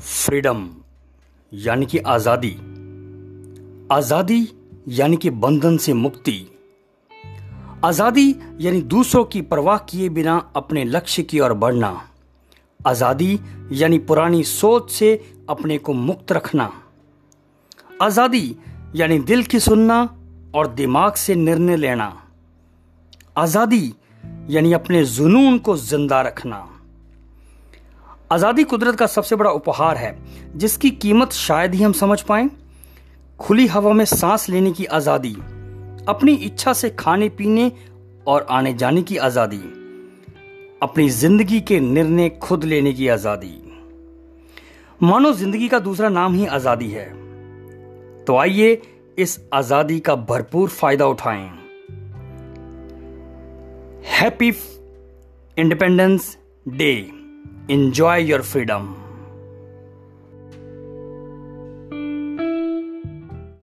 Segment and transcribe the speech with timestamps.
[0.00, 0.70] Freedom,
[1.52, 2.50] यानी कि आज़ादी।
[3.92, 4.48] आज़ादी,
[4.88, 6.46] यानी कि बंधन से मुक्ति।
[7.84, 12.08] आज़ादी, यानी दूसरों की परवाह किए बिना अपने लक्ष्य की ओर बढ़ना।
[12.86, 13.40] आज़ादी,
[13.72, 16.72] यानी पुरानी सोच से अपने को मुक्त रखना।
[18.02, 18.56] आज़ादी,
[18.94, 20.18] यानी दिल की सुनना
[20.54, 22.22] और दिमाग से निर्णय लेना।
[23.36, 23.94] आज़ादी,
[24.50, 26.75] यानी अपने जुनून को ज़िंदा रखना।
[28.30, 30.16] आज़ादी कुदरत का सबसे बड़ा उपहार है,
[30.56, 32.48] जिसकी कीमत शायद ही हम समझ पाए।
[33.40, 35.32] खुली हवा में सांस लेने की आज़ादी,
[36.08, 37.70] अपनी इच्छा से खाने, पीने
[38.26, 39.58] और आने जाने की आज़ादी,
[40.82, 43.54] अपनी ज़िंदगी के निर्णय खुद लेने की आज़ादी।
[45.00, 47.04] मानो ज़िंदगी का दूसरा नाम ही आज़ादी है।
[48.24, 48.80] तो आइए
[49.18, 51.48] इस आज़ादी का भरपूर फ़ायदा उठाएँ।
[54.12, 54.52] Happy
[55.56, 56.92] independence day.
[57.68, 59.05] Enjoy your freedom